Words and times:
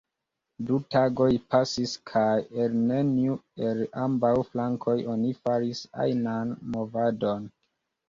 Du 0.69 0.77
tagoj 0.95 1.27
pasis 1.55 1.93
kaj 2.13 2.31
el 2.65 2.79
neniu 2.87 3.37
el 3.69 3.85
ambaŭ 4.09 4.35
flankoj 4.51 4.99
oni 5.15 5.39
faris 5.45 5.87
ajnan 6.09 6.61
movadon. 6.75 7.51